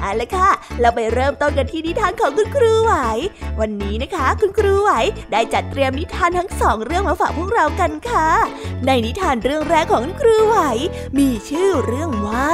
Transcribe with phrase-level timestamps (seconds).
[0.00, 0.50] เอาละค่ะ
[0.80, 2.92] เราไปเริ่มต้นกันที่นิทานของคุณครูไหว
[3.60, 4.90] วันนี้นะคะ คุณครูไหว
[5.32, 8.28] ได้จัดเตรียมนิทานทั้งสองเรื่องมาฝากพวกเรากันค่ะ
[8.86, 10.58] ในนิทานเรื่องแรกของคุณครูไหว
[11.18, 12.52] มีชื่อเรื่องว่า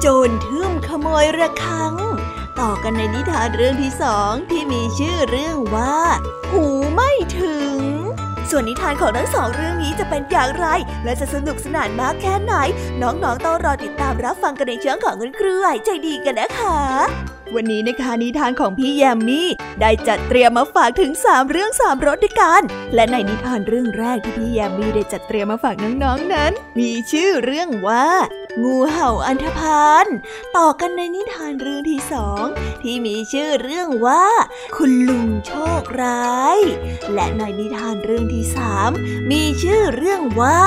[0.00, 1.94] โจรทึ่มขโมยระฆัง
[2.60, 5.96] ต่อกันในนิทานเรื่องที่สองที่มีชื่อเรื่องว่า
[6.50, 7.80] หูไม่ถึง
[8.50, 10.66] ส่วนนิทานของทั้งสองเรื่องนี้จะเป็นอย่างไร
[11.04, 12.54] และจะสนุกสนานมากแค่ไหน
[13.02, 16.78] น้องๆต้องรอติดตามรับฟังกันในช่วงของคุณครูไหวใจดีกันนะคะ
[17.54, 19.48] วันนี้นะคะนิทานของพี่แยมมี่
[19.80, 22.62] ได้จัดเตรียมมาฝากถึง 3 เรื่อง 3รสด้วยกัน
[22.94, 28.06] และในนิทานเรื่องแรกที่พี่แยมมี่ได้จัดเตรียมมาฝากน้องๆนนั้น มีชื่อเรื่องว่า
[28.62, 30.06] งูเห่าอันธพาล
[30.56, 32.44] ต่อกันในนิทานเรื่องที่สอง
[32.82, 34.26] ที่มีชื่อเรื่องว่า
[34.76, 36.58] คุณลุงโชคร้าย
[37.14, 38.90] และในนิทานเรื่องที่สาม
[39.30, 40.60] มีชื่อเรื่องว่า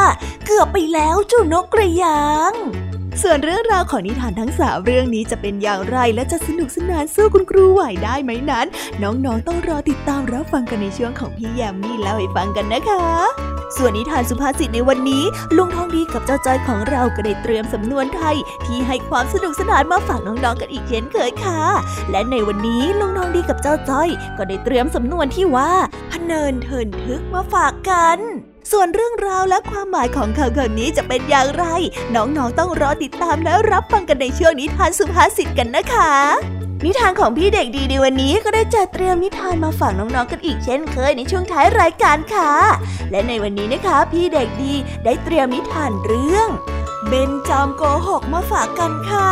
[0.45, 2.53] เกือบไปแล้วเจ้านกกระยาง
[3.23, 8.67] ส่วนเรื่องราวของนิทานทั้งสามเรื่องนี้จะเป็นอย่างไรและจะสนุกสนานสู้คุณครูไหวได้ไหมนั้น
[9.03, 13.03] น้องๆต้องรอติดตามรับฟังกันในช่วงของพี่แยมมี่เล่าให้ฟังกันนะคะ
[13.77, 15.23] ส่วนนิทานสุภาษิตในวันนี้
[15.55, 18.35] ลุงทองดีกับเจ้าจ้อยของเราก็ได้เตรียมสำนวนไทย
[18.65, 21.61] ที่ให้ความสนุกสนานมาฝากน้องๆกันอีกเช่นเคยค่ะ
[22.11, 25.71] และในวันนี้ลุงทองดีกับเจ้าจ้อย ก็ได้เตรียมสำนวนที่ว่า
[26.11, 28.19] พเนินเทินทึกมาฝากกัน
[28.71, 31.65] ส่วนเรื่องราวและความหมายของคำคำนี้จะเป็นอย่างไร
[32.15, 36.11] น้องๆต้องรอติดตามและรับฟังกันในช่วงนิทานสุภาษิตกันนะคะ
[36.85, 42.51] นิทานของพี่เด็กดีในวันนี้ก็ได้จัดเตรียมนิทานมาฝากน้องๆกันอีกเช่นเคยในช่วงท้ายรายการค่ะ
[43.11, 44.73] และในวันนี้นะคะ พี่เด็กดี
[45.05, 46.47] ได้เตรียมนิทานเรื่อง
[47.07, 49.31] เบนจอมโกหกมาฝากกันค่ะ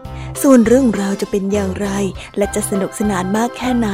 [0.41, 1.89] ส่วนเรื่องราวจะเป็นอย่างไร
[2.37, 3.89] และจะสนุกสนานมากแค่ไหน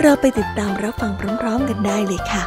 [0.00, 2.44] เราไปติดตามรับฟังพร้อมๆกันได้เลยค่ะ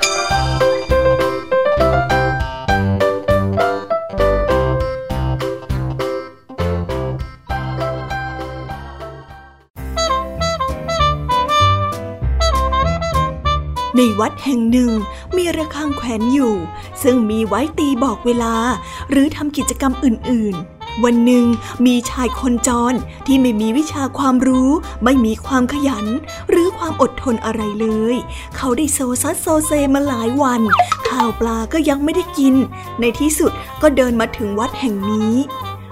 [13.96, 14.92] ในวัดแห่งหนึ่ง
[15.38, 16.54] มีระฆังแขวนอยู่
[17.04, 18.56] ซึ่งมีไว้ตีบอกเวลา
[19.10, 21.46] หรือทำกิจกรรมอื่นๆ วันหนึ่ง
[21.86, 22.94] มีชายคนจร
[23.26, 24.70] ที่ไม่มีวิชาความรู้
[25.04, 26.06] ไม่มีความขยัน
[26.50, 28.16] หรือความอดทนอะไรเลย
[28.56, 30.62] เขาได้โซซัสโซเซมาหลายวัน
[31.10, 32.56] ข้าวปลาก็ยังไม่ได้กิน
[33.00, 33.52] ในที่สุด
[33.82, 35.34] ก็เดินมาถึงวัดแห่งนี้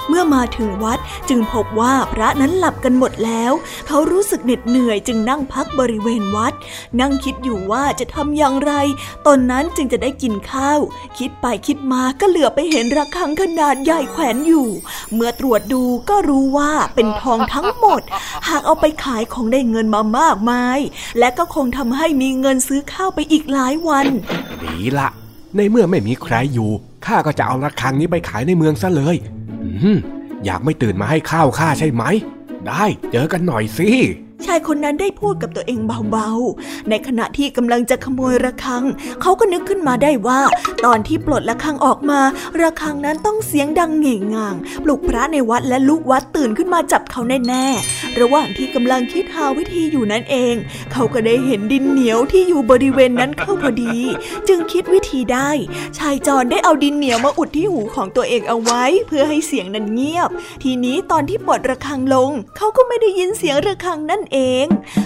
[0.10, 1.00] เมื่อมาถึงวัด
[1.30, 3.52] จึงพบว่าพระนั้นหลับกันหมดแล้ว
[3.88, 6.54] เขารู้สึกเหน็ดเหนื่อยจึงนั่งพักบริเวณวัด
[7.02, 8.74] นั่งคิดอยู่ว่าจะทำอย่างไร
[9.26, 10.80] ตอนนั้นจึงจะได้กินข้าว
[11.18, 14.68] คิดไปคิดมาก็เหลือไปเห็นระฆังขนาดใหญ่แขวนอยู่
[15.14, 18.02] เมื่อตรวจดูก็รู้ว่าเป็นทองทั้งหมด
[18.48, 20.80] หากเอาไปขายคงได้เงินมามากมาย
[21.20, 24.08] และก็คงทำให้มีเงินซื้อข้าวไปอีกหลายวัน
[24.64, 25.10] ดีละ
[25.56, 26.70] ในเมื่อไม่มีใครอยู่
[27.06, 29.18] ข้าก็จะเอาระฆังนี้ไปขายในเมืองซะเลย
[30.46, 32.04] อยากไม่ตื่นมาให้ข้าวข้าใช่ไหม
[32.68, 33.90] ได้เจอกันหน่อยสิ
[34.44, 35.80] ชายคนนั้นได้พูดกับตัวเอง
[36.12, 38.84] เบาๆ ในขณะที่กำลังจะขโมยระฆัง
[39.22, 40.42] เขาก็นึกขึ้นมาได้ว่า
[40.86, 42.20] ตอนที่ปลดระฆังออกมา
[42.62, 50.56] ระฆังนั้นต้องเสียงดังเง่งงาง ปลุกพระในวัดและลูกวัดตื่นขึ้นมาจับเขาแน่ๆ ระหว่างที่กำลังคิดหาวิธีอยู่นั่นเอง
[50.92, 53.98] เขาก็ได้เห็นดินเหนียวที่อยู่บริเวณนั้นเข้าพอดี
[54.48, 55.50] จึงคิดวิธีได้
[55.98, 60.30] ชายจรได้เอาดินเหนียวมาอุดที่หูของตัวเองเอาไว้ เพื่อให้เสียงนั้นเงียบ
[60.64, 64.66] ทีนี้ตอนที่ปลดระฆังลง เขาก็ไม่ได้ยินเสียงระฆังนั่นเอง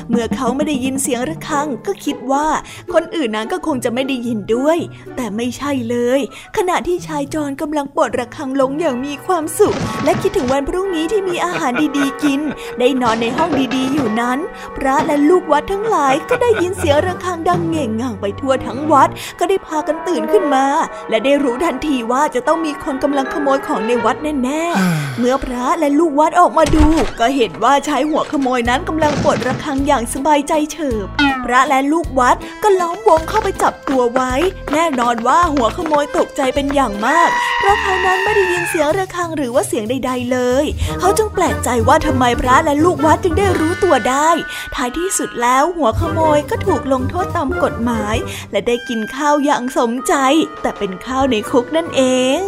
[0.10, 2.48] เมื่อเขาไม่ได้ยินเสียงระฆังก็คิดว่า
[2.94, 4.78] คนอื่นนั้นก็คงจะไม่ได้ยินด้วย
[5.16, 6.20] แต่ไม่ใช่เลย
[6.58, 12.42] ขณะที่ชายจรกำลังปลดระฆังลงอย่างมีความสุข และคิดถึงวันพรุ่งนี้ที่มีอาหารดีๆกิน
[12.80, 14.40] ได้นอนในห้องดีๆอยู่นั้น
[14.78, 20.66] พระและลูกวัดทั้งหลายก็ได้ยินเสียงระฆังดังเง่งง่างไปทั่วทั้งวัด ก็ได้พากันตื่นขึ้นมา
[21.10, 26.86] และได้รู้ทันทีว่าจะต้องมีคนกำลังขโมยของในวัดแน่ๆ เมื่อพระและลูกวัดออกมาดู
[27.20, 31.08] ก็เห็นว่าชายหัวขโมยนั้นกำลังปลดระฆังอย่างสบายใจเฉิบ
[31.46, 34.34] พระและลูกวัดก็ล้อมวงเข้าไปจับตัวไว้
[34.74, 37.30] แน่นอนว่าหัวขโมยตกใจเป็นอย่างมาก
[37.60, 40.66] เพราะเขานั้นไม่ได้ยินเสียงระฆังหรือว่าเสียงใด ๆ เลย
[41.00, 44.30] เขาจึงแปลกใจว่าทำไมพระและลูกวัดจึงได้รู้ตัวได้
[44.76, 48.16] ท้ายที่สุดแล้วหัวขโมยก็ถูกลงโทษตามกฎหมาย
[48.52, 50.14] และได้กินข้าวอย่างสมใจ
[50.62, 52.02] แต่เป็นข้าวในคุกนั่นเอ
[52.38, 52.40] ง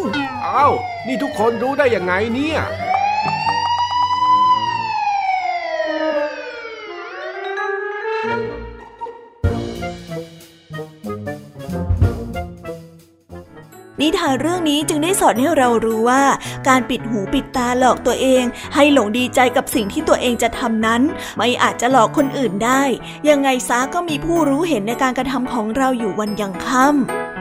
[0.45, 0.73] อ้าว
[1.07, 2.59] นี่ทุกคนรู้ได้ยังไงเนี่ย
[14.01, 16.23] นิทานเรื่องนี้จึงได้สอนให้เรารู้ว่า
[16.67, 18.43] การปิดหูปิดตาหลอกตัวเอง
[18.75, 21.01] ให้หลงดีใจกับสิ่งที่ตัวเองจะทำนั้น
[21.37, 22.81] ไม่อาจจะหลอกคนอื่นได้
[23.29, 27.40] ยังไงซะก็มีผู้รู้เห็นในการกระทำของเราอยู่วันยังค่ำ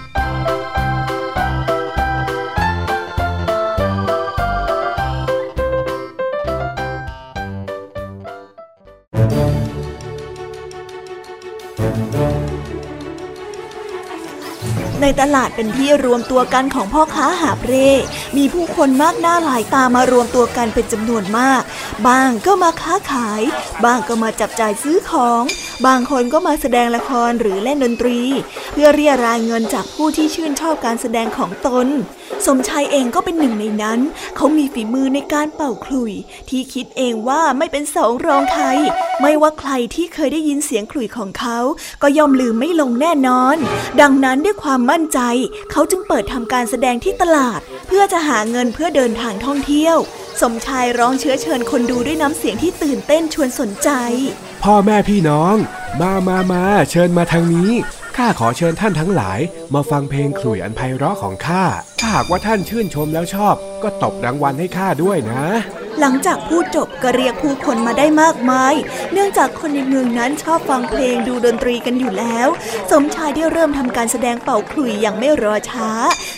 [15.01, 17.89] ในตลาดเป็นที่รวมตัวกันของพ่อค้าหาบเร่
[18.37, 21.61] มีผู้คนมากหน้าหลายตามารวมตัวกันเป็นจำนวนมาก
[22.07, 23.41] บางก็มาค้าขาย
[23.83, 25.43] บางก็มาจับจ่ายซื้อของ
[25.87, 28.19] บางคนก็มาแสดงละครหรือเล่นดนตรี
[28.71, 31.87] เพื่อเรียรายเงินจากผู้ที่ชื่นชอบการแสดงของตน
[32.45, 33.99] สมชายเองก็เป็นหนึ่งในนั้น
[34.35, 36.13] เขามีฝีมือในการเป่าคลุย
[36.49, 38.65] ที่คิดเองว่าไม่เป็นสองรองใคร
[39.21, 41.57] ไม่ว่าใครที่เคยได้ยินเสียงคลุยของเขา
[42.01, 43.57] ก็ย่อมลืมไม่ลงแน่นอน
[44.01, 45.19] ดังนั้นด้วยความมั่นใจ
[45.71, 49.97] เขาจึงเปิดทำการแสดงที่ตลาด เพื่อจะหาเงินเพื่อเดินทางท่องเที่ยว
[50.41, 53.89] สมชายร้องเชื้อเชิญคนดูด้วยน้ำเสียงที่ตื่นเต้นชวนสนใจ
[54.63, 55.55] พ่อแม่พี่น้อง
[56.01, 57.71] มามามาเชิญมาทางนี้
[58.17, 59.39] ข้าขอเชิญท่านทั้งหลาย
[59.73, 61.63] มาฟังเพลงขลุ่ยอันไพเราะของข้า
[61.99, 65.43] ถ้าหากว่าท่านชื่นชมแล้วชอบ ก็ตบรางวัลให้ข้าด้วยนะ
[65.99, 68.73] หลังจากพูดจบก็เรียกผู้คนมาได้มากมาย
[69.13, 72.47] เนื่องจากคนในเมืองนั้นชอบฟังเพลงดูดนตรีกันอยู่แล้ว
[72.91, 75.89] สมชายได้เริ่มทำการแสดงเป่าขลุ่ยอย่างไม่รอช้า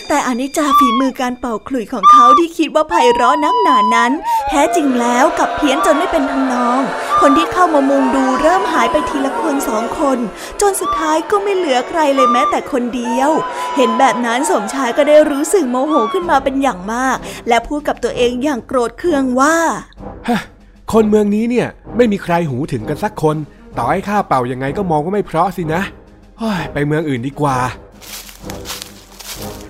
[0.08, 4.12] แต่อนิจจาฝีมือการเป่าขลุ่ยของเขาที่คิดว่าไพเราะนักหนานั้น
[4.48, 6.80] แท้จริงแล้วกับเพี้ยนจนไม่เป็นทำนอง
[7.20, 10.18] คนที่เข้ามามุงดูเริ่มหายไปทีละคนสองคน
[10.60, 13.30] จนสุดท้ายก็ไม่เหลือใครเลยแม้แต่คนเดียว
[13.76, 17.16] เห็นแบบนั้นสมชายก็ได้รู้สึกโมโหขึ้นมาเป็นอย่างมาก
[17.48, 19.56] และพูดกับตัวเองอย่างโกรธเคืองว่า
[20.28, 20.40] ฮะ
[20.92, 23.36] คนเมืองนี้เนี่ยไม่มีใครหูถึงกันสักคน
[23.78, 25.82] ต่อให้ข้าเป่ายังไงก็มองว่าไม่เพราะสินะ
[26.72, 27.58] ไปเมืองอื่นดีกว่า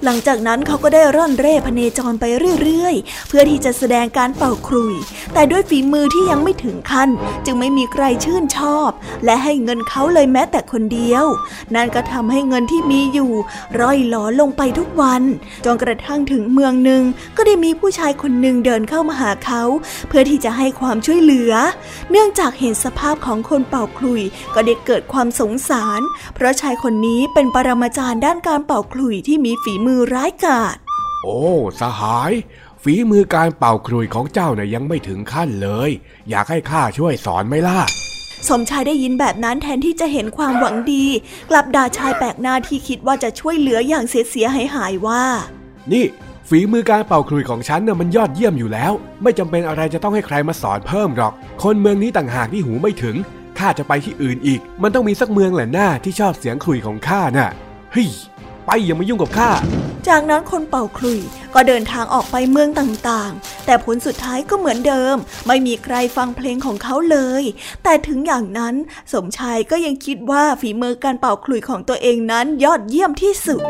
[0.04, 2.25] หลังจากนั้นเขาก็ได้ร่อนเร่พเนจรไป
[2.62, 4.94] เรื่อยๆ เพื่อที่จะแสดงการเป่าครุย
[5.34, 7.11] แต่ด้วยฝีมือที่ยังไม่ถึงขั้น
[7.46, 8.90] จึงไม่มีใครชื่นชอบ
[9.25, 11.25] และให้เงินเขาเลยแม้แต่คนเดียว
[11.75, 13.32] นั่นก็ทำให้เงินที่มีอยู่
[13.80, 15.23] ร่อยหลอลงไปทุกวัน
[15.64, 17.02] จนกระทั่งถึงเมืองหนึ่ง
[17.37, 19.62] ก็ได้มีผู้ชายคนหนึ่งเดินเข้ามาหาเขา
[20.08, 21.52] เพื่อที่จะให้ความช่วยเหลือ
[22.11, 24.23] เนื่องจากเห็นสภาพของคนเป่าคลุย
[24.54, 26.00] ก็ได้เกิดความสงสาร
[26.34, 30.76] เพราะชายคนนี้เป็นปรมาจารย์ด้านการเป่าคลุยที่มีฝีมือร้ายกาจ
[31.24, 31.40] โอ้
[31.80, 32.32] สหาย
[32.82, 35.90] ฝีมือการเป่าครุยของเจ้าน่ะยังไม่ถึงขั้นเลย
[36.30, 37.78] อยากให้ข้าช่วยสอนไหมล่ะ
[38.48, 41.04] สมชายได้ยินแบบนั้นแทนที่จะเห็นความหวังดี
[41.50, 45.24] กลับด่าชายแปลกหน้าที่คิดว่าจะช่วยเหลืออย่างเสียเสียหายหายๆว่า
[45.92, 46.04] นี่
[46.48, 51.32] ฝีมือการเป่าครุยของฉันน่ะมันยอดเยี่ยมอยู่แล้ว ไม่จำเป็นอะไรจะต้องให้ใครมาสอนเพิ่มหรอก
[51.62, 53.16] คนเมืองนี้ต่างหากที่หูไม่ถึง
[53.58, 57.50] ข้าจะไปที่อื่นอีก มันต้องมีสักเมืองแหละหน้าที่ชอบเสียงครุยของข้าน่ะ
[57.92, 58.08] เฮ้ย
[58.66, 59.50] ไปอย่ามายุ่งกับข้า
[60.08, 61.20] จากนั้นคนเป่าคลุย
[61.54, 67.42] ก็เดินทางออกไปเมืองต่างๆ แต่ผลสุดท้ายก็เหมือนเดิม ไม่มีใครฟังเพลงของเขาเลย
[67.82, 68.75] แต่ถึงอย่างนั้น
[69.12, 73.62] สมชายก็ยังคิดว่าฝีมือการเป่าคลุยของตัวเองนั้นยอดเยี่ยมที่สุด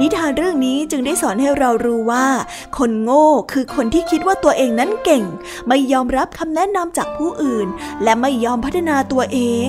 [0.00, 2.26] นิทานเรื่องนี้จึงได้สอนให้เรารู้ว่า
[2.78, 5.24] คนโง่คือคนที่คิดว่าตัวเองนั้นเก่ง
[5.68, 7.66] ไม่ยอมรับคำแนะนำจากผู้อื่น
[8.02, 9.68] และไม่ยอมพัฒนาตัวเอง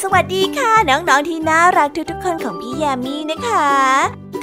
[0.00, 3.70] สวัสดีค่ะ น้องๆที่น่ารักทุกๆคนของพี่แยมมี่นะคะ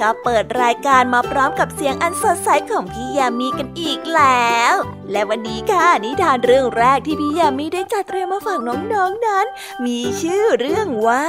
[0.01, 4.73] ก็เปิดรายการมาพร้อมกับเสียงอันสดใสของพี่ยามีกันอีกแล้ว
[5.11, 9.45] และวันนี้ค่ะนิทานเรื่องแรกที่พี่ยามีได้จัดเตรียมมาฝากน้องๆนนั้น
[9.85, 11.27] มีชื่อเรื่องว่า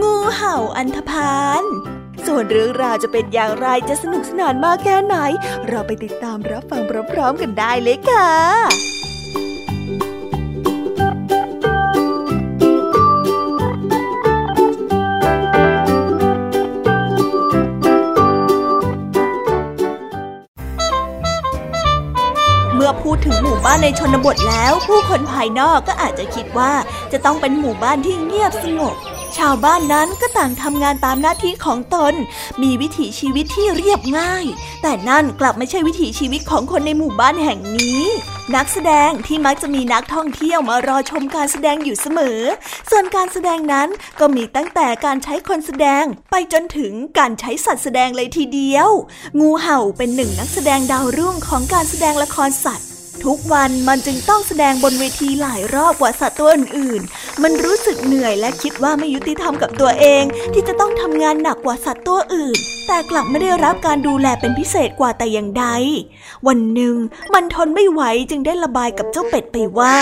[0.00, 1.64] งูเห่าอันธพาล
[2.26, 5.16] ส่วนเรื่องราวจะเป็นอย่างไรจะสนุกสนานมากแค่ไหน
[5.68, 8.99] เราไปติดตามรับฟังพร้อมๆกันได้เลยค่ะ
[23.42, 26.72] หมู่บ้านในชนบทแล้ว ผู้คนภายนอกก็อาจจะคิดว่า
[27.12, 28.96] จะต้องเป็นหมู่บ้านที่เงียบสงบ
[29.38, 32.14] ชาวบ้านนั้นก็ต่างทำงานตามหน้าที่ของตน
[32.62, 34.44] มีวิถีชีวิตที่เรียบง่าย
[34.82, 38.02] แต่นั่นกลับไม่ใช่วิถีชีวิตของคนในหมู่บ้านแห่งนี้
[38.54, 42.40] นักแสดงที่มักจะมีนักท่องเที่ยวมารอชมการแสดงอยู่เสมอ
[42.90, 43.88] ส่วนการแสดงนั้น
[44.20, 48.90] ก็มีตั้งแต่การใช้คนแสดง ไปจนถึงการใช้สัตว์แสดงเลยทีเดียว
[49.40, 52.89] งูเห่าเป็นหนึ่งนักแสดงดาวรุ่งของการแสดงละครสัตว์
[53.26, 62.56] ทุกวันมันจึงต้องแสดงบนเวทีหลายรอบกว่าสัตว์ตัวอื่นๆ มันรู้สึกเหนื่อยและคิดว่าไม่ยุติธรรมกับตัวเอง ที่จะต้องทำงานหนักกว่าสัตว์ตัวอื่น
[62.86, 65.66] แต่กลับไม่ได้รับการดูแลเป็นพิเศษกว่าแต่อย่างใด
[66.46, 66.96] วันหนึ่ง
[67.34, 69.96] มันทนไม่ไหวจึงได้ระบายกับเจ้าเป็ดไปว่า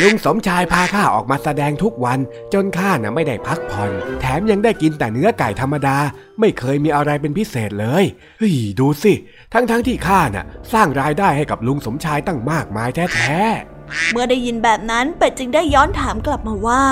[0.00, 2.18] ลุงสมชายพาข้าออกมาแสดงทุกวัน
[2.52, 5.96] จนข้าน่ะไม่ได้พักผ่อน แถมยังได้กินแต่เนื้อไก่ธรรมดา
[6.40, 8.04] ไม่เคยมีอะไรเป็นพิเศษเลย
[8.38, 9.12] เฮ้ยดูสิ
[9.52, 16.82] ทั้งๆทที่ข้าน่ะสร้างรายได้ให้กับลุงสมชายตั้งมากมายแท้ๆ เมื่อได้ยินแบบนั้นเป็ดจึงได้ย้อนถามกลับมาว่า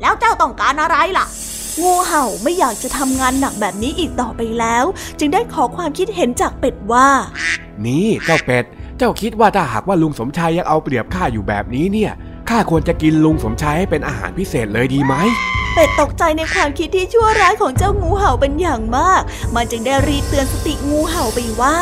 [0.00, 1.26] แล้วเจ้าต้องการอะไรล่ะ
[1.82, 4.84] งูเห่าไม่อยากจะทำงานหนักแบบนี้อีกต่อไปแล้ว
[5.18, 7.08] จึงได้ขอความคิดเห็นจากเป็ดว่า
[7.86, 8.64] นี่เจ้าเป็ด
[8.98, 12.12] เจ้าคิดว่าถ้าหากว่าลุงสมชายยังเอาเปรียบข้าอยู่แบบนี้เนี่ย
[12.50, 15.14] ข้าควรจะกินลุงสมชายให้เป็นอาหารพิเศษเลยดีไหม
[15.78, 19.22] เป็ดตกใจในความคิดที่ชั่วร้ายของเจ้างูเห่าเป็นอย่างมาก
[19.54, 21.78] มันจึงได้รีเตือนสติงูเห่าไปว่า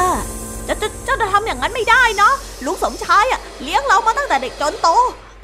[0.64, 2.30] เจ้าเจ้าจะทำอย่างนั้นไม่ได้นะ
[2.64, 4.88] ลุงสมชายอะเลี้ยงเรามาตั้งแต่เด็กจนโต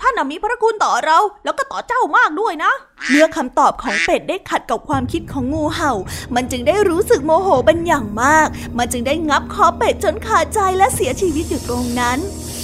[0.01, 2.73] ท่านมีพระคุณต่อเรา แล้วก็ต่อเจ้ามากด้วยนะ
[3.11, 5.93] เมื่อคำตอบของเป็ดได้ขัดกับความคิดของงูเห่า
[6.35, 12.19] มันจึงได้รู้สึกโมโหเป็นอย่างมาก มันจึงได้งับคอเป็ดจนขาดใจและเสียชีวิตอยู่ตรงนั้น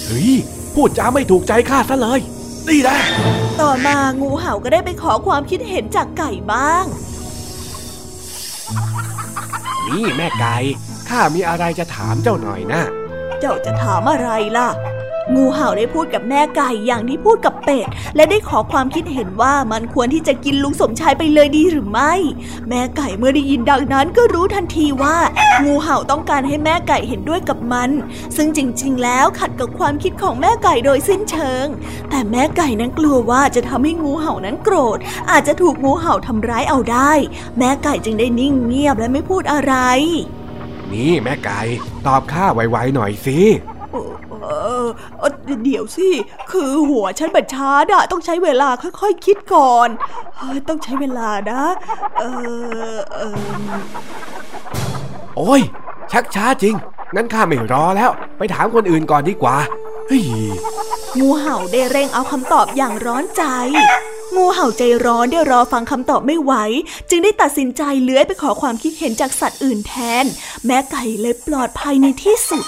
[0.06, 0.32] เฮ้ย
[0.74, 2.22] พูดจาไม่ถูกใจข้าซะเลย
[2.68, 2.98] นี่นะ
[3.60, 6.84] ต่อมางูเห่าก็ได้ไปขอความคิดเห็นจากไก่บ้าง
[9.88, 10.56] นี่แม่ไก่
[11.08, 12.82] ข้ามีอะไรจะถามเจ้าหน่อยนะ
[13.40, 14.68] เจ้าจะถามอะไรล่ะ
[15.34, 17.86] งูเห่าได้พูดกับแม่ไก่อย่างที่พูดกับเป็ด
[18.16, 22.12] และได้ขอความคิดเห็นว่ามันควรที่จะกินลุงสมชายไปเลยดีหรือไม่
[22.68, 25.16] แม่ไก่เมื่อได้ยินดังนั้นก็รู้ทันทีว่า
[25.64, 27.90] งูเห่าต้องการให้แม่ไก่เห็นด้วยกับมัน
[28.36, 31.66] ซึ่งจริง ๆ แล้วขัดกับความคิดของแม่ไก่โดยสิ้นเชิง
[32.10, 34.98] แต่แม่ไก่นั้นกลัวว่าจะทำให้งูเห่านั้นโกรธ
[35.30, 37.12] อาจจะถูกงูเห่าทำร้ายเอาได้
[37.58, 39.74] แม่ไก่จึงได้นิ่งเงียบและไม่พูดอะไร
[40.92, 41.60] นี่แม่ไก่
[42.06, 43.38] ตอบข้าไวๆหน่อยสิ
[44.46, 44.84] เออ
[45.64, 46.08] เดี๋ยวสิ
[46.50, 49.88] คือหัวฉันบัดช้าอะต้องใช้เวลาค่อยๆคคิดก่อน
[50.68, 51.62] ต้องใช้เวลานะ
[52.18, 52.24] เอ
[52.94, 53.36] อเออ
[55.36, 55.60] โอ้ย
[56.12, 56.74] ชักช้าจริง
[57.14, 59.56] งั้นข้าไม่รอแล้ว ไปถามคนอื่นก่อนดีกว่า
[60.06, 60.22] เฮ้ย
[61.18, 63.42] งูเห่าได้เร่งเอาคำตอบอย่างร้อนใจ
[64.36, 66.52] งูเห่าใจร้อนได้รอฟังคำตอบไม่ไหว
[67.10, 70.24] จึงได้ตัดสินใจเลื้อยไปขอความคิดเห็นจากสัตว์อื่นแทน
[70.66, 72.64] แม้ไก่เลยปลอดภัยในที่สุด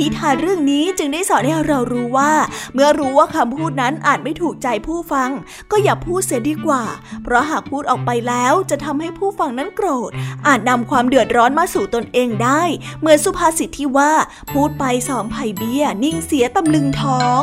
[0.00, 2.32] นิทานเรื่องนี้จึงได้สอนให้เรารู้ว่า
[2.74, 5.30] เมื่อรู้ว่าคำพูดนั้นอาจไม่ถูกใจผู้ฟัง
[5.70, 6.82] ก็อย่าพูดเสียดีกว่า
[7.22, 10.10] เพราะหากพูดออกไปแล้วจะทำให้ผู้ฟังนั้นโกรธ
[10.46, 12.62] อาจนำความเดือดร้อนมาสู่ตนเองได้
[13.00, 14.12] เหมือนสุภาษิตที่ว่า
[14.52, 17.42] พูดไปสองไผ่เบี้ย นิ่งเสียตำลึงทอง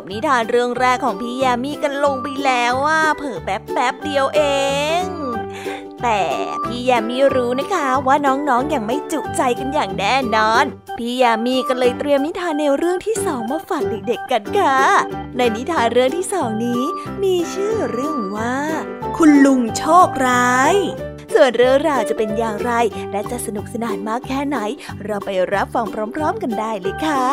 [0.00, 4.40] บนิทานเรื่องแรกของพี่ยามีกันลงไปแล้วว่าเผิ่แป๊บแป๊บเดียวเอ
[5.00, 5.02] ง
[6.02, 6.22] แต่
[6.64, 10.64] พี่ยามีรู้นะคะว่าน้องๆออย่างไม่จุใจกันอย่างแน่นอน
[10.98, 14.78] พี่ยามีก็เลยเตรียมนิทานแนวเรื่องที่สองมาฝากเด็กๆกันค่ะ
[15.36, 16.82] ในนิทานเรื่องที่สองนี้
[17.22, 18.56] มีชื่อเรื่องว่า
[19.16, 20.74] คุณลุงโชคร้าย
[21.34, 22.72] ส่วนเรื่องราวจะเป็นอย่างไร
[23.12, 24.58] และจะสนุกสนานมากแค่ไหน
[25.04, 27.24] เราไปรับฟังพร้อม ๆ กันได้เลยค่ะ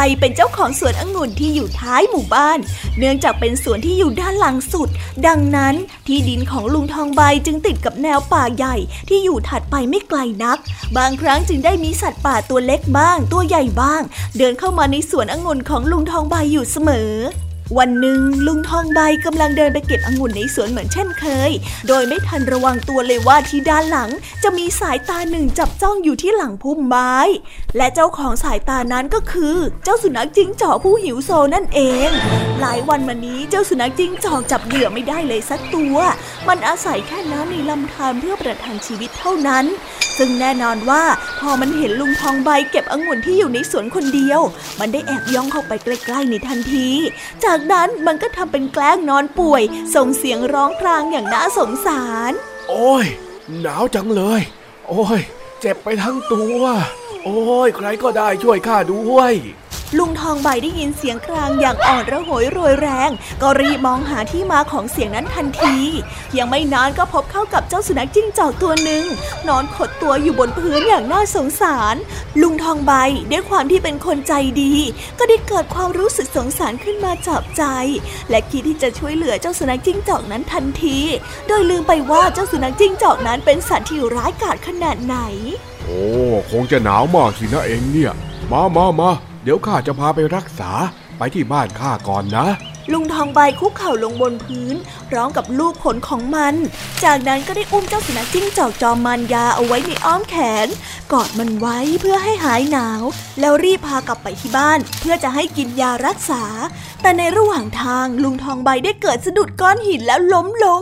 [0.00, 2.58] ใบเป็นเจ้าของสวนองุ่นที่อยู่ท้ายหมู่บ้าน
[2.98, 4.88] เนื่องจากเป็นสวนที่อยู่ด้านหลังสุด
[5.26, 5.74] ดังนั้น
[6.06, 8.76] ที่ดินของลุงทองใบจึงติดกับแนวป่าใหญ่
[9.08, 10.58] ที่อยู่ถัดไปไม่ไกลนัก
[10.96, 14.02] บางครั้งจึงได้มีสัตว์ป่าตัวเล็กบ้าง ตัวใหญ่บ้าง
[14.38, 17.12] เดินเข้ามาในสวนองุ่นของลุงทองใบอยู่เสมอ
[17.76, 21.50] วันหนึ่งลุงทองใบกำลังเดินไปเก็บองุ่นในสวนเหมือนเช่นเคย
[21.88, 24.10] โดยไม่ทันระวังตัวเลยว่าที่ด้านหลัง
[24.42, 27.14] จะมีสายตาหนึ่งจับจ้องอยู่ที่หลังพุ่มไม้
[27.76, 32.08] และเจ้าของสายตานั้นก็คือ เจ้าสุนัขจิ้งจอกผู้หิวโซนั่นเอง
[32.60, 35.96] หลายวันมานี้เจ้าสุนัขจิ้งจอกจับเหยื่อไม่ได้เลยสักตัว
[36.48, 39.64] มันอาศัยแค่น้ำในลำธารเพื่อประทังชีวิตเท่านั้น
[40.18, 41.02] ซึ่งแน่นอนว่า
[41.40, 44.40] พอมันเห็นลุงทองใบเก็บองุ่นที่อยู่ในสวนคนเดียว
[44.80, 46.88] มันได้แอบย่องเข้าไปใกล้ๆในทันที
[47.44, 49.62] จากนั้นมันก็ทำเป็นแกล้งนอนป่วย
[49.94, 52.32] ส่งเสียงร้องครางอย่างน่าสงสาร
[52.68, 53.06] โอ้ย
[53.60, 54.40] หนาวจังเลย
[54.88, 55.20] โอ้ย
[55.60, 56.62] เจ็บไปทั้งตัว
[57.24, 59.32] โอ้ย ใครก็ได้ช่วยข้าด้วย
[59.96, 63.10] ลุงทองใบได้ยินเสียงครางอย่างอ่อนระหยโรยแรง
[63.42, 65.76] ก็รีบมองหาที่มาของเสียงนั้นทันที
[66.38, 69.04] ยังไม่นานก็พบเข้ากับเจ้าสุนัขจิ้งจอกตัวหนึ่ง
[69.48, 71.96] นอนขดตัวอยู่บนพื้นอย่างน่าสงสาร
[72.42, 72.92] ลุงทองใบ
[73.30, 74.74] ด้วยความที่เป็นคนใจดี
[75.18, 77.62] ก็ได้เกิดความรู้สึกสงสารขึ้นมาจับใจ
[78.30, 80.98] และคิดที่จะช่วยเหลือเจ้าสุนัขจิ้งจอกนั้นทันที
[81.48, 85.16] โดยลืมไปว่าเจ้าสุนัขจิ้งจอกนั้นเป็นสัตว์ที่ร้ายกาจขนาดไหน
[85.84, 86.00] โอ้
[86.50, 88.12] คงจะหนาวมากสินะเองเนี่ย
[88.50, 89.10] มามามา
[89.50, 90.70] ดี๋ยวข้าจะพาไปรักษา
[91.18, 92.46] ไปที่บ้านข้าก่อนนะ
[92.92, 94.76] ลุงทองใบคุกเข่าลงบนพื้น
[95.14, 96.54] ร้องกับลูกขนของมัน
[97.04, 100.68] จากนั้นก็ได้อุ้มเจ้าสุนัขจิ้งจอกจอมมันยาเอาไว้ในอ้อมแขน
[101.12, 103.02] กอดมันไว้เพื่อให้หายหนาว
[103.40, 106.42] แล้วรีบพากลับไปที่บ้าน เพื่อจะให้กินยารักษา
[107.02, 110.80] แต่ในระหว่างทางลุงทองใบได้เกิดสะดุดก้อนหินแล้วล้มลง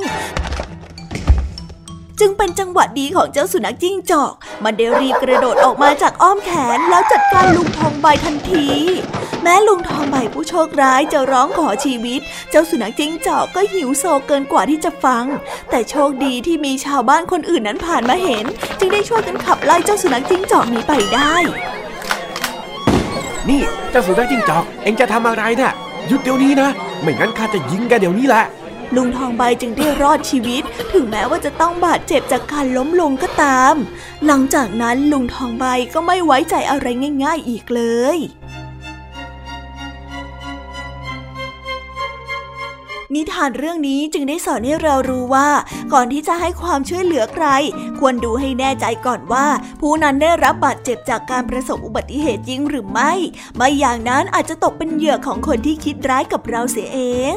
[2.21, 4.33] จึงเป็นจังหวะดีของเจ้าสุนัขจิ้งจอก
[4.65, 8.67] มันได้รีบกระโดดออกมาจากอ้อมแขนแล้วจัดการลุงทองใบทันที
[9.43, 15.25] แม้ลุงทองใบผู้โชคร้ายจะร้องขอชีวิต เจ้าสุนัขจิ้งจอกก็หิวโซเกินกว่าที่จะฟัง
[15.71, 18.45] แต่โชคดีที่มีชาวบ้านคนอื่นนั้นผ่านมาเห็น
[18.79, 21.35] จึงได้ช่วยกันขับไล่เจ้าสุนัขจิ้งจอกนี้ไปได้
[23.49, 25.73] นี่เจ้าสุนัขจิ้งจอก เอ็งจะทำอะไรนะ่ะ
[26.09, 26.69] หยุดเดี๋ยวนี้นะ
[27.03, 28.45] ไม่งั้นข้าจะยิงแกเดี๋ยวนี้แหละ
[28.94, 33.75] ลุงทองใบจึงได้รอดชีวิต ถึงแม้ว่าจะต้องบาดเจ็บจากการล้มลงก็ตาม
[34.27, 36.87] หลังจากนั้นลุงทองใบก็ไม่ไว้ใจอะไร
[37.25, 37.83] ง่าย ๆอีกเล
[38.16, 38.18] ย
[43.14, 45.49] นิทานเรื่องนี้จึงได้สอนให้เรารู้ว่า
[45.92, 47.46] ก่อนที่จะให้ความช่วยเหลือใคร
[47.99, 49.46] ควรดูให้แน่ใจก่อนว่า
[49.81, 53.12] ผู้นั้นได้รับบาดเจ็บจากการประสบอุบัติเหตุจริงหรือไม่
[53.57, 57.01] ไม่อย่างนั้นอาจจะตกเป็นเหยื่อของคนที่คิดร้ายกับเราเสียเอ
[57.35, 57.37] ง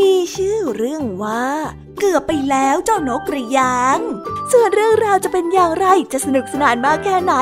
[0.00, 1.44] มีชื่อเรื่องว่า
[1.98, 3.98] เกือบไปแล้วเจ้านกกระยาง
[4.52, 7.34] ส่วนเรื่องราวจะเป็นอย่างไรจะสนุกสนานมากแค่ไหน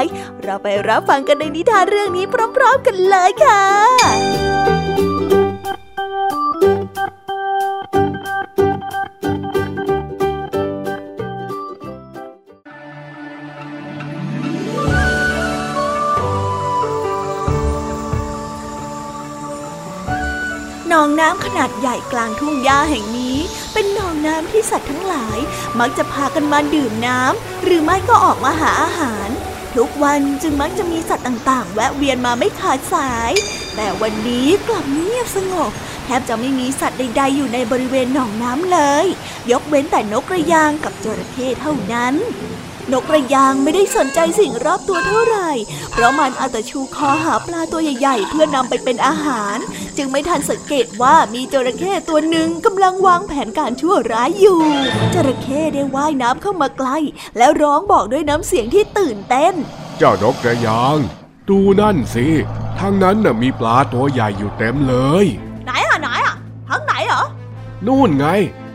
[0.43, 2.25] เราไปรับฟังกันในนิทานเรื่องนี้
[2.57, 4.82] พร้อม ๆ กันเลยค่ะ
[20.93, 23.37] นองน้ำขนาดใหญ่กลางทุ่งหญ้าแห่งนี้
[23.73, 25.39] เป็นหนองน้ำที่สัตว์ทั้งหลาย
[25.79, 29.29] มักจะพากันมาดื่มน้ำหรือไม่ก็ออกมาหาอาหาร
[29.77, 33.33] ทุกวันจึงมักจะมีสัตว์ต่างๆ แวะเวียนมาไม่ขาดสาย
[33.77, 35.73] แต่วันนี้กลับเงียบสงบ
[36.05, 39.07] แทบจะไม่มีสัตว์ใด ๆ อยู่ในบริเวณหนองน้ำเลย
[39.51, 42.15] ยกเว้นแต่นกกระยางกับจระเข้เท่านั้น
[42.91, 45.51] นกกระยางไม่ได้สนใจสิ่งรอบตัวเท่าไหร่
[45.93, 49.57] เพราะมันเอาแต่ชูคอหาปลาตัวใหญ่ๆ เพื่อนำไปเป็นอาหาร
[49.97, 54.61] จึงไม่ทันสังเกตว่ามีจระเข้ตัวหนึ่งกำลังวางแผนการชั่วร้ายอยู่
[55.15, 56.99] จระเข้ได้ว่ายน้ำเข้ามาใกล้
[57.39, 59.55] แล้วร้องบอกด้วยน้ำเสียงที่ตื่นเต้น
[59.99, 60.99] เจ้านกกระยาง
[61.49, 62.27] ดูนั่นสิ
[62.79, 65.27] ทางนั้นน่ะมีปลาตัวใหญ่อยู่เต็มเลย
[65.65, 66.37] ไหนอะไหนอะ
[66.69, 67.25] ทั้งไหนเหรอ
[67.87, 68.27] นู่นไง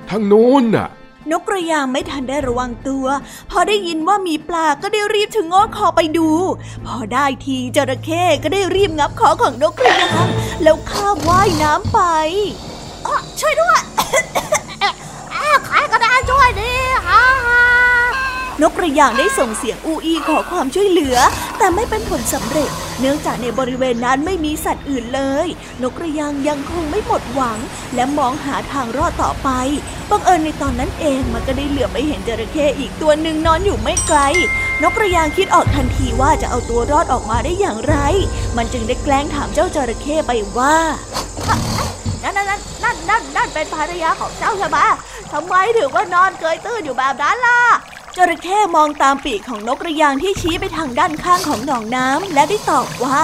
[0.10, 0.88] ทางนู้นน่ะ
[1.32, 3.06] นกกระยางไม่ทันได้ระวังตัว
[3.52, 6.30] พอได้ยินว่ามีปลาก็ได้รีบชะโงกคอไปดู
[6.86, 10.28] พอได้ทีจระเข้ก็ได้รีบงับคอของนกกระยาง
[10.64, 12.00] แล้วข้าว่ายน้ำไป
[13.40, 13.82] ช่วยด้วย
[15.66, 16.87] ใครก็ได้ช่วยดิ
[18.62, 21.18] นกกระยางได้ส่งเสียงอูอีขอความช่วยเหลือ
[21.58, 25.48] แต่ไม่เป็นผลสำเร็จ เนื่องจากในบริเวณนั้นไม่มีสัตว์อื่นเลย
[25.82, 27.58] นกกระยางยังคงไม่หมดหวัง
[27.96, 29.50] และมองหาทางรอดต่อไป
[30.10, 34.20] บังเอิญในตอนนั้นเองมันก็ได้เหลือบไปเห็นจระเข้อีกตัวหนึ่งนอนอยู่ไม่ไกล
[34.84, 37.96] นกกระยางคิดออกทันทีว่าจะเอาตัวรอดออกมาได้อย่างไร
[38.58, 40.76] มันจึงได้แกล้งถามเจ้าจระเข้ไปว่า
[42.24, 44.80] นั่นนั่นนั่นนั่นนั่นนั่นเป็นภรรยาของเจ้าใช่ไหม
[45.34, 47.60] ทำไมถึงว่านอนเกยตื้นอยู่แบบนั้นล่ะ
[48.18, 53.18] จระเข้มองตามปีกของนกกระยางที่ชี้ไปทางด้านข้างของหนองน้ำและได้ตอบว่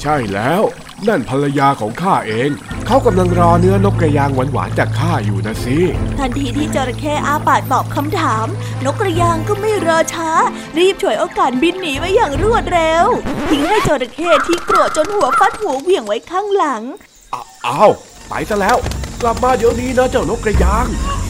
[0.00, 0.62] ใช่แล้ว
[1.08, 2.50] นั่นภรรยาของข้าเอง
[2.86, 5.78] เขากำลังรอเนื้อนกกระยางหวานๆจากข้าอยู่นะสิ
[6.18, 8.46] ทันทีที่จระเข้อาปากตอบคำถาม
[8.84, 10.30] นกกระยางก็ไม่รอช้า
[10.78, 13.06] รีบฉวยโอกาสบินหนีไปอย่างรวดเร็ว
[13.48, 16.82] ทิ้งให้จระเข้ที่โกรธจนหัวฟัดหัวเหวี่ยงไว้ข้างหลัง
[17.32, 17.90] อ้าอ้าว
[18.28, 18.76] ไปซะแล้ว
[19.22, 20.86] กลับมาเดี๋ยวนี้นะเจ้านกกระยาง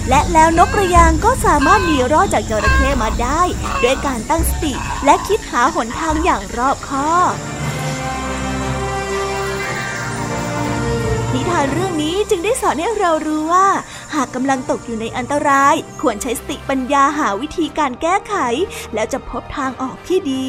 [0.09, 3.43] และแล้วนกกระยางก็สามารถหนีรอดจากจระเข้มาได้
[3.83, 4.73] ด้วยการตั้งสติ
[5.05, 7.35] และคิดหาหนทางอย่างรอบคอบ
[11.33, 13.69] นิทานเรื่องนี้จึงได้สอนให้เรารู้ว่า
[14.15, 18.35] หากกำลังตกอยู่ในอันตราย ควรใช้สติปัญญาหาวิธีการแก้ไข
[18.95, 20.49] แล้วจะพบทางออกที่ดี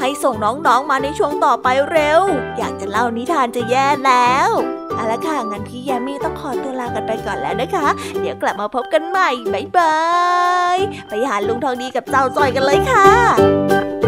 [0.00, 2.22] ให้ส่งน้องๆมาในช่วงต่อไปเร็ว
[2.58, 4.48] อยากจะเล่านิทานจะแย่แล้ว
[4.94, 7.86] เอาละค่ะงั้นพี่ยามีต้องขอตัวลากันไปก่อนแล้วนะคะ
[8.20, 9.98] เดี๋ยวกลับมาพบกันใหม่บ๊ายบา
[10.74, 10.76] ย
[11.08, 14.07] ไปหาลุงทองดีกับเจ้าจอยกันเลยค่ะ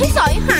[0.00, 0.53] ร้อยห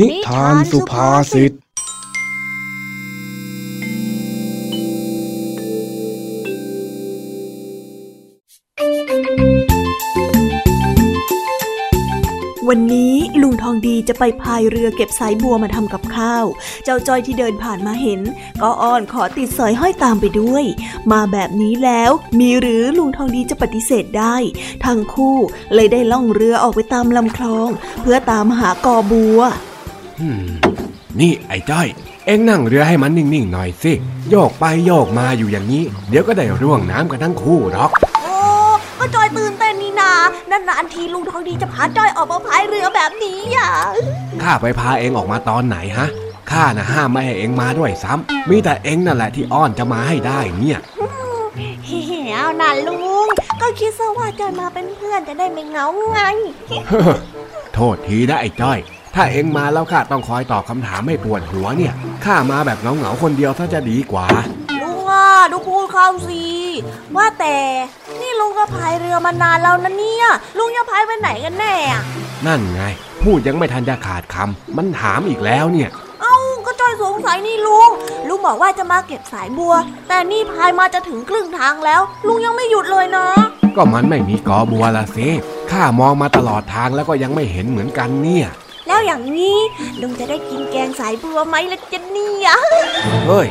[0.00, 16.44] นิทานสุภาษิต วันนี้ลุงทองดีจะไปพายเรือเก็บสายบัวมาทำกับข้าว
[16.84, 18.20] เจ้าจ้อยที่เดินผ่านมาเห็น
[18.62, 20.64] ก็อ้อนขอติดสอยห้อยตามไปด้วย
[21.12, 24.36] มาแบบนี้แล้วมีหรือลุงทองดีจะปฏิเสธได้
[24.84, 25.36] ทั้งคู่
[25.74, 27.68] เลยได้ล่องเรือออกไปตามลำคลอง
[28.02, 29.40] เพื่อตามหากอบัว
[31.20, 31.88] นี่ไอ้จ้อย
[32.26, 33.92] เอ็งนั่งเรือให้มันนิ่งๆหน่อยสิ
[34.30, 37.90] โยกไปโยกมาอยู่อย่างนี้ เดี๋ยวก็ได้ร่วงน้ำกันทั้งคู่หรอก
[38.22, 38.34] โอ้
[38.98, 40.12] ก็จอยตื่นเต้นนี่นา
[40.50, 43.70] นานๆทีลุงทองดีจะพาจอยออกมาพายเรือแบบนี้อะ
[44.42, 46.08] ข้าไปพาเอ็งออกมาตอนไหนฮะ
[46.50, 50.78] ข้าน่ะห้ามไม่ให้เอ็งมาด้วยซ้ำมีแต่เอ็งนั่นแหละที่อ้อนจะมาให้ได้เนี่ย
[51.84, 51.98] เฮ้
[52.34, 53.26] เอาน่ะลุง
[53.60, 56.20] ก็คิดซะว่าจอยมาเป็นเพื่อนจะได้ไม่เหงาไง
[57.74, 58.78] โทษทีนะไอ้จ้อย
[59.14, 61.94] ถ้าเอ็งมาแล้วข้าต้องคอยตอบคำถามให้ปวดหัวเนี่ย
[62.24, 64.26] ข้ามาแบบเหงาๆคนเดียวถ้าจะดีกว่า
[64.82, 66.44] ลุงอะดูพูดเข้าสิ
[67.16, 67.56] ว่าแต่
[68.20, 70.26] นี่ลุงก็พายเรือมานานแล้วนะเนี่ย
[70.58, 72.02] ลุงจะพายไปไหนกันแน่อะ
[72.46, 72.82] นั่นไง
[73.22, 75.90] พูดยังไม่ทันจะขาดคำมันถามอีกแล้วเนี่ย
[76.20, 76.36] เอ้า
[76.66, 77.90] ก็จอยสงสัยนี่ลุง
[78.28, 79.74] ลุงบอกว่าจะมาเก็บสายบัว
[80.08, 83.26] แต่นี่พายมาจะถึงครึ่งทางแล้ว ลุงยังไม่หยุดเลยนะ
[83.76, 85.28] ก็มันไม่มีกอบัวละสิ
[85.70, 88.48] ข้ามองมาตลอดทางแล้วก็ยังไม่เห็นเหมือนกันเนี่ย
[88.90, 89.58] แล้วอย่างนี้
[90.00, 92.50] ลุงจะได้กินแกงสายบัวไหมล่ะจ๊ะเนี่ย
[93.26, 93.46] เฮ้ย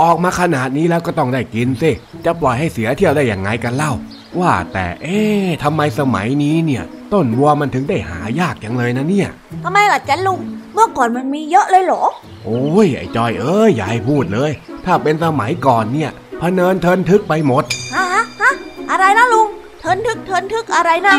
[0.00, 1.90] ออกมาขนาดนี้แล้วก็ต้องได้กินสิ
[2.24, 3.92] จะปล่อยให้เสียเที่ยวได้อย่างไงกันเล่า
[4.40, 9.28] ว่าแต่เอ๊ะทำไมสมัยนี้เนี่ย ต้นวัวมันถึงได้หายากอย่างเลยนะเนี่ย
[9.64, 10.38] ทำไมล่ะจ๊ะลุง
[10.74, 12.04] เมื่อก่อนมันมีเยอะเลยเหรอ
[12.44, 14.50] โอ้ยไอ้จอยเอ้ยอย่าให้พูดเลย
[14.84, 17.64] ถ้าเป็นสมัยก่อนเนี่ยพะเนินเทินทึกไปหมด
[17.94, 18.52] ฮะฮะฮะ
[18.90, 19.48] อะไรนะลุง
[19.80, 21.16] เทินทึกเทินทึกอะไรนะ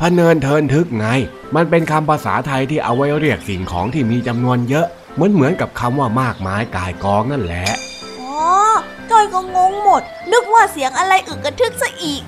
[0.00, 1.06] พะเนินเทินทึกไง
[1.54, 7.66] มันเป็นคำภาษาไทยที่เอาไว้เรียกสิ่งของที่มีจำนวนเยอะ เหมือนเหมือนกับคำว่ามากมายกายกองนั่นแหละ
[8.20, 8.34] อ๋อ
[9.10, 10.02] จ้อยก็งงหมด
[10.32, 12.22] นึกว่าเสียงอะไรอึกกระทึกซะอีก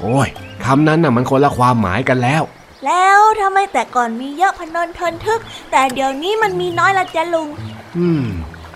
[0.00, 0.28] โอ้ย
[0.64, 2.42] คำนั้นน่ะมันคนละความหมายกันแล้ว
[2.86, 7.48] แล้วทำไมแต่ก่อนมีเยอะพะเนินเทินทึก แต่เดี๋ยวนี้มันมีน้อยละจ๊ะลุง
[7.96, 8.24] อืม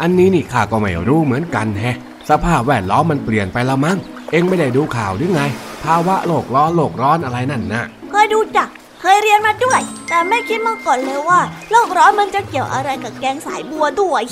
[0.00, 1.96] อันนี้นี่ข้าก็ไม่รู้เหมือนกันแฮะ
[2.28, 3.98] สภาพแวดล้อมมันเปลี่ยนไปละมั้ง
[4.30, 5.42] เอ็งไม่ได้ดูข่าวหรือไง
[5.84, 8.68] ภาวะโลกร้อนโลกร้อนอะไรนั่นนะเคยดูจัก
[9.06, 11.40] เคยเรียนมาด้วย แต่ไม่คิดมาก่อนเลยว่า
[11.70, 14.24] โลกร้อนมันจะเกี่ยวอะไรกับแกงสายบัวด้วย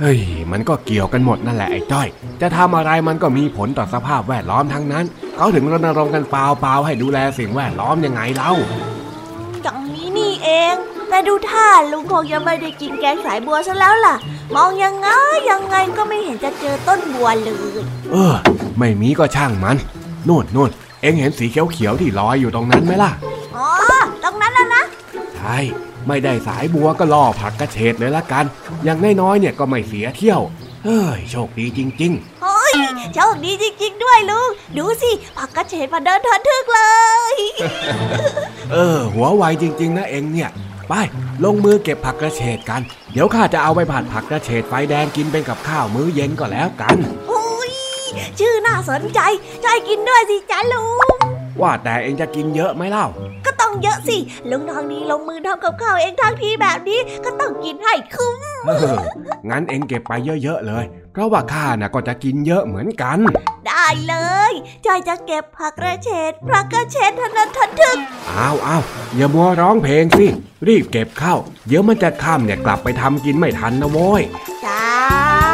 [0.00, 0.18] เฮ้ย
[0.52, 2.08] มันก็เกี่ยวกันหมดนั่นแหละไอ้จ้อย
[2.40, 5.04] จะทำอะไรมันก็มีผลต่อสภาพแวดล้อมทั้งนั้น
[5.36, 8.52] เขาถึงรณรงค์กันเปล่าๆให้ดูแลสิ่งแวดล้อมยังไงเล่า
[9.62, 10.74] อย่างนี้นี่เอง
[11.08, 14.16] แต่ดูท่าลุงคงยังไม่ได้กินแกงสายบัวซะแล้วล่ะ
[14.54, 15.08] มองยังไง
[15.50, 17.76] ยังไงก็ไม่เห็นจะเจอต้นบัวเลย
[18.12, 18.34] เออ
[18.78, 19.76] ไม่มีก็ช่างมัน
[20.28, 20.70] นู่นนู่น
[21.00, 23.33] เอ็งเห็นสีเขียวๆที่ลอยอยู่ตรงนั้นไหมล่ะอ๋อต
[24.34, 24.82] รงนั้นแล้วนะ
[25.36, 25.58] ใช่
[26.08, 28.44] ไม่ได้สายบัวก็ล่อผักกระเฉดเลยละกัน
[28.84, 30.40] อย่างน้อยๆเนี่ยก็ไม่เสียเที่ยว
[30.84, 32.12] เฮ้ย โชคดีจริง
[32.42, 32.74] เฮ้ย
[33.14, 36.80] โชคดีจริง ๆ ด้วยลุง ดูสิ ผักกระเฉดมาเดินเทินทึกเล
[37.34, 40.50] ยๆเออ หัวไวจริง ๆ นะเอ็งเนี่ย
[40.88, 40.92] ไป
[41.44, 42.80] ลงมือเก็บผักกระเฉดกัน
[43.12, 46.96] เดี๋ยวข้าจะเอาไปผัดผักกระเฉดไฟแดงกินเป็นกับข้าวมื้อเย็นก็แล้วกัน
[47.30, 47.72] อุ้ย
[48.38, 49.20] ชื่อน่าสนใจ
[49.62, 50.86] ใจกินด้วยสิจ้าลุ
[51.22, 51.23] ง
[51.62, 53.06] ว่าแต่เอ็งจะกินเยอะไหมเล่า
[53.46, 54.16] ก็ต้องเยอะสิ
[54.50, 58.96] ลุงทองนี้ลงมือทำกับข้าวเองทั้งทีแบบนี้ก็ต้องกินให้คุ้มเออ
[59.50, 63.18] งั้นเอ็งเก็บไปเยอะๆเลยเพราะว่าข้าน่ะก็จะกินเยอะเหมือนกัน
[63.66, 64.16] ได้เล
[64.50, 64.52] ย
[64.86, 67.98] จอยจะเก็บผักกระเฉดผักกระเฉดทนันทันทึก
[68.30, 68.82] อ้าวอ้าว
[69.16, 70.26] อย่ามัวร้องเพลงสิ
[70.68, 71.34] รีบเก็บเข้า
[71.66, 74.22] เดี๋ยวมันจะค่ำเนี่ยกลับไปทำกินไม่ทันนะโว้ย
[74.64, 75.53] จ้า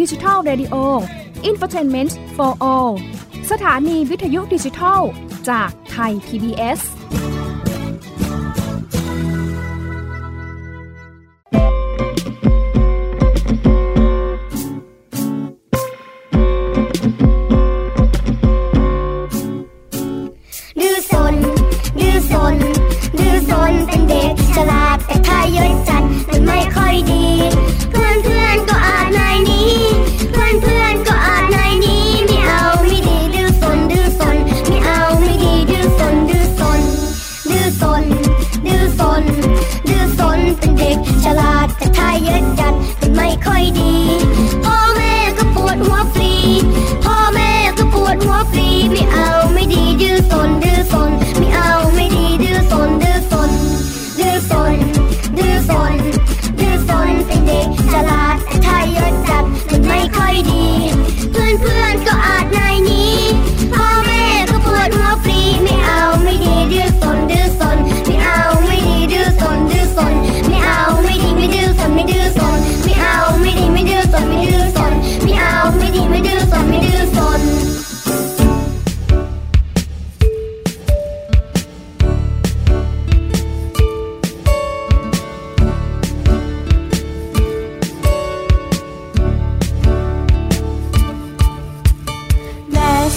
[0.00, 0.76] ดิจิทัล Radio
[1.48, 2.92] Infotainment for All
[3.50, 5.00] สถานีวิทยุดิจิทัล
[5.48, 6.80] จากไทย PBS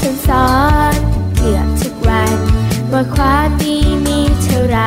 [0.10, 0.52] ฉันสอ
[0.94, 0.96] น
[1.36, 2.38] เกือบทุกวัน
[2.92, 4.80] ว่าความดีมีเท่าไร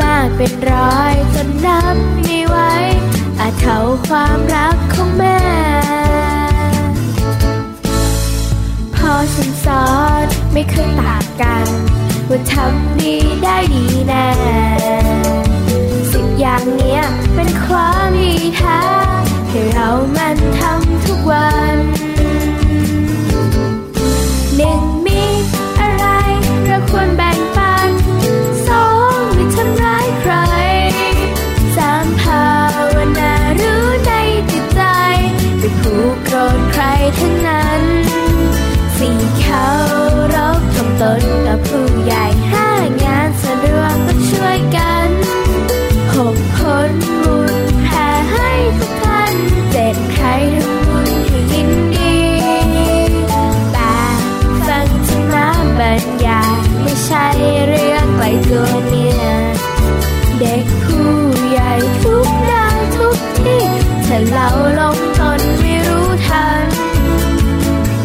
[0.00, 2.56] มากเป็นร้อยจนนับไม่ไหว
[3.38, 3.78] อาจเท่า
[4.08, 5.40] ความรักของแม่
[8.94, 9.86] พอฉันสอ
[10.24, 11.66] นไม่เคยต่างกัน
[12.28, 14.28] ว่าทำดีได้ดีแน่
[16.12, 17.02] สิบอย่างเนี้ย
[17.34, 18.80] เป็นความดีแท้
[19.48, 21.76] ให้เรามันทำทุกวัน
[64.16, 64.48] ถ้าเรา
[64.80, 66.66] ลงตนไม่รู้ทัน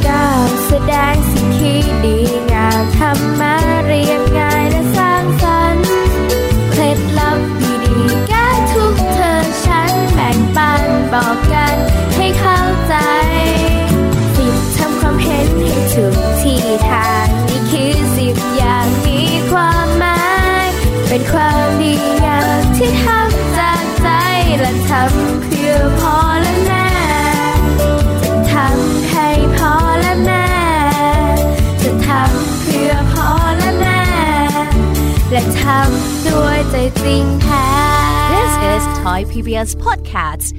[0.08, 2.18] ก้าวแสดงสิ่งที่ดี
[2.52, 3.56] งามทำมา
[3.86, 5.86] เรียบง่ายและสร้างสรรค์
[6.72, 7.40] เคล็ดลับ
[7.84, 9.36] ดีๆแก้ทุกเธอ
[9.66, 10.84] ฉันแบ่งปัน
[11.14, 11.76] บอกกัน
[12.16, 12.96] ให้เข้าใจ
[14.36, 19.20] สิบทำความเห็นให้ถูกที่ทางนี่คือสิบอย่างมี
[19.52, 20.22] ความหมา
[20.66, 20.68] ย
[21.08, 24.08] เป็นความดีอย่างที่ทำจากใจ
[24.60, 25.49] และทำ
[36.80, 37.68] ด้วยใจจริงแท้
[38.34, 40.50] This is Thai PBS Podcast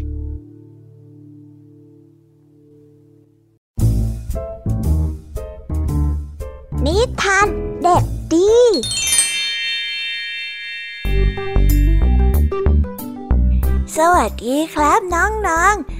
[6.87, 7.49] นิทาน
[7.83, 8.53] เด็กดี
[13.97, 16.00] สวัสดีครับน้องๆ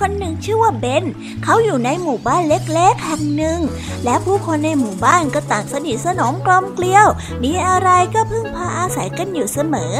[0.00, 1.04] คนหนึ่งชื่อว่าเบน
[1.44, 3.60] เขาอยู่ในหมู่บ้านเล็กๆแห่งหนึ่ง
[4.04, 7.06] และผู้คนในหมู่บ้านก็ต่างสนิทสนมกลมเกลียว
[7.42, 9.94] มีอะไรก็พึ่งพาอาศัยกันอยู่เสมอ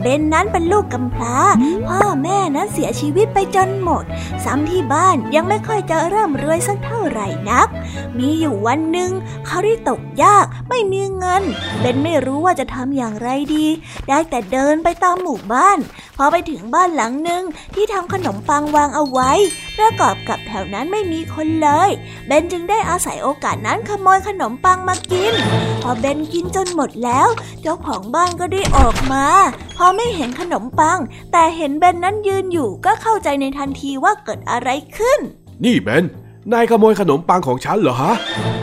[0.00, 1.36] เบนนั้นเป็นลูกกำพร้า
[1.88, 4.04] พ่อแม่นั้นเสียชีวิตไปจนหมด
[4.44, 7.68] ซ้ำที่บ้านยังไม่ค่อยจะเริ่มรวยสักเท่าไหร่นัก
[8.18, 9.10] มีอยู่วันหนึ่ง
[9.46, 11.42] เขาได้ตกยากไม่มีเงิน
[11.80, 13.66] เบนไม่รู้ว่าจะทำอย่างไรดี
[14.08, 15.78] ได้แต่เดินไปตามหมู่บ้าน
[16.16, 17.42] พอไปถึงบ้านหลังหนึ่ง
[17.74, 19.30] ที่ทำขนมปังวางเอาไว้
[19.78, 21.90] ประกอบกับแถวนั้นไม่มีคนเลย
[22.26, 25.34] เบนจึงได้อาศัยโอกาสนั้นขโมยขนมปังมากิน
[25.82, 27.28] พอเบนกินจนหมดแล้ว
[27.62, 29.26] เจ้าของบ้านก็ได้ออกมา
[29.76, 30.98] พอไม่เห็นขนมปัง
[31.32, 35.18] แต่เห็นเบนนั้นยืนอยู่ก็เข้าใจในทันทีว่าเกิดอะไรขึ้น
[35.64, 36.04] นี่เบน
[36.52, 38.14] นายขโมยขนมปังของฉันเหรอฮะ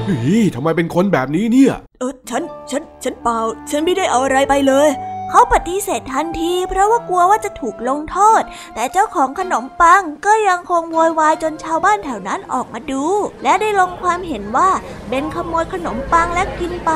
[0.06, 4.90] เฮ้ยทำไมเป็นคนแบบนี้เนี่ย เออฉัน ฉัน ฉันเปล่า ฉันไม่ได้เอาอะไรไปเลย
[5.30, 8.42] เขาปฏิเสธทันทีเพราะว่ากลัวว่าจะถูกลงโทษ
[8.76, 13.04] แต่เจ้าของขนมปังก็ยังคงโวยวายจนชาวบ้านแถวนั้นออกมาดู
[13.44, 14.70] และได้ลงความเห็นว่า
[15.08, 16.92] เบนขโมยขนมปังและกินไป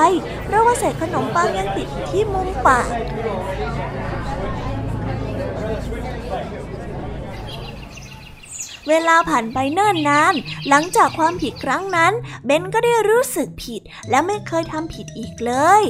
[0.45, 2.89] เพราะว่าเศษขนมปังยังติดที่มุมปาก
[8.89, 10.33] เวลาผ่านไปเนิ่นนาน
[10.69, 12.13] หลังจากความผิดครั้งนั้น
[12.45, 15.83] เบนก็ได้รู้สึกผิดและไม่เคยทำผิดอีกเลย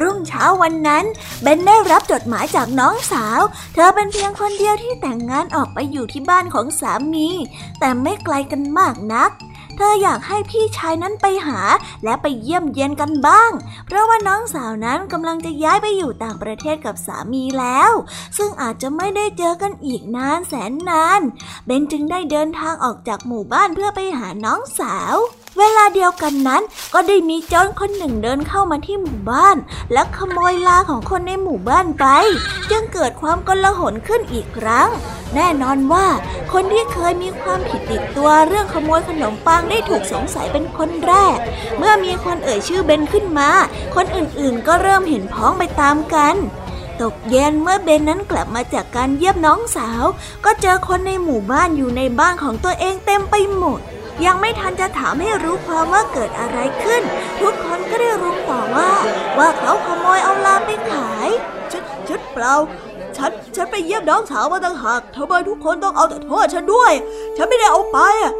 [0.00, 1.04] รุ่งเช้าวันนั้น
[1.42, 3.40] เบนได้รับจดหมายจากน้องสาว
[3.74, 7.28] เธอเป็นเพียงคนเดียวที่แต่งงานออกไปอยู่ที่บ้านของสามี
[7.80, 9.30] แต่ไม่ไกลกันมากนัก
[9.76, 11.60] เธออยากให้พี่ชายนั้นไปหา
[12.04, 13.50] และไปเยี่ยมเยียนกันบ้าง
[13.86, 17.90] เพราะว่าน้องสาวนั้นกำลังจะย้ายไปอยู่ต่างประเทศกับสามีแล้ว
[18.36, 21.20] ซึ่งอาจจะไม่ได้เจอกันอีกนานแสนนาน
[21.66, 25.14] เบนจึงได้เดินทางออกจากหมู่บ้านเพื่อไปหาน้องสาว
[25.58, 26.62] เวลาเดียวกันนั้น
[26.94, 29.56] ก็ได้มีโจรคนหนึ่งเดินเข้ามาที่หมู่บ้าน
[29.92, 32.06] และขโมยลาของคนในหมู่บ้านไป
[32.70, 34.88] จึงเกิดความกลาหนขึ้นอีกครั้ง
[35.34, 36.06] แน่นอนว่า
[36.52, 41.36] คนที่เคยมีความผิดติดตัวเรื่องขโมยขนมปังได้ถูกสงสัยเป็นคนแรก
[41.78, 43.50] เมื่อมีคนเอ่ยชื่อเบนขึ้นมา
[43.94, 46.36] คนอื่นๆ ก็เริ่มเห็นพ้องไปตามกัน
[47.00, 50.04] ตกเย็นเมื่อเบนนั้นกลับมาจากการเยี่ยมน้องสาว
[50.44, 53.80] ก็เจอคนในหมู่บ้านอยู่ในบ้านของตัวเองเต็มไปหมด
[54.24, 57.02] ยังไม่ทันจะถามให้รู้ความว่าเกิดอะไรขึ้น
[57.40, 58.90] ทุกคนก็ได้รู้ต่อว่า
[59.38, 61.28] ว่าเขาขโมยเอาลาไปขาย
[61.72, 62.54] ชุดชุดเปล่า
[63.16, 66.92] ฉันฉันไปเยี่ยมน้องสาวมาต่างหากทำไมทุกคนต้องเอาแต่โทษฉันด้วย
[67.36, 68.32] ฉันไม่ได้เอาไปอะ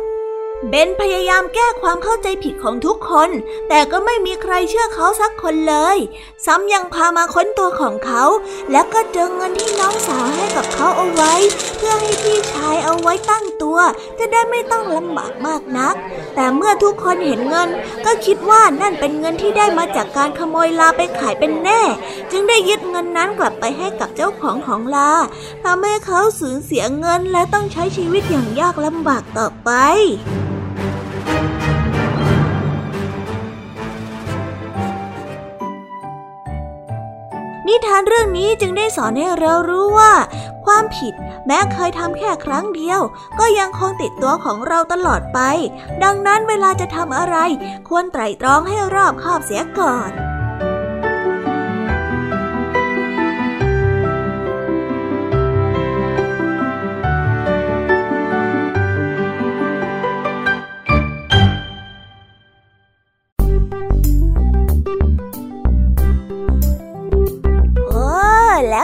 [0.68, 3.30] เบนพยายามแก้ความเข้าใจผิดของทุกคน
[3.68, 5.96] แต่ก็ไม่มีใครเชื่อเขาสักคนเลย
[6.46, 8.24] ซ้ำยังพามาค้นตัวของเขา
[8.70, 11.34] แล้วก็เจอเงินที่น้องสาวให้กับเขาเอาไว้
[11.76, 13.78] เพื่อให้พี่ชายเอาไว้ตั้งตัว
[14.18, 15.94] จะได้ไม่ต้องลำบากมากนัก
[16.34, 17.68] แต่เมื่อทุกคนเห็นเงิน
[18.04, 21.80] ก็คิดว่านั่นเป็นเงินที่ได้มาจากการขโมยลาไปขายเป็นแน่
[22.30, 25.12] จึงได้ยึดเงินนั้นกลับไปให้กับเจ้าของของลา
[25.64, 29.70] ทำให้เขาสูญเสียเงินและต้องใช้ชีวิตอย่างยากลำบากต่อไป
[37.66, 40.12] นิทานเรื่องนี้จึงได้สอนให้เรารู้ว่า
[40.66, 41.14] ความผิด
[41.46, 43.00] แม้เคยทำแค่ครั้งเดียว
[43.38, 45.40] ก็ยังคงติดตัวของเราตลอดไป
[46.02, 47.36] ดังนั้นเวลาจะทำอะไร
[47.88, 50.35] ควรไตร่ตรองให้รอบคอบเสียก่อน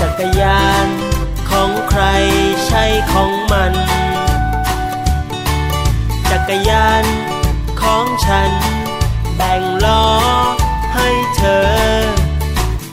[0.00, 0.88] จักรยาน
[1.50, 2.02] ของใคร
[2.66, 3.72] ใช่ของมัน
[6.30, 7.04] จักรยาน
[7.82, 8.50] ของฉัน
[9.36, 10.06] แบ่งล้อ
[10.94, 11.66] ให้เธอ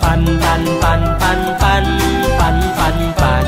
[0.02, 1.86] ปั่นปั่นปั่นปั่นปั่น
[2.40, 3.48] ปั่นปั่นปั่น